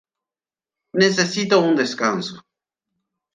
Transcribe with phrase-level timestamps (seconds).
[1.01, 2.35] Necesito un descanso".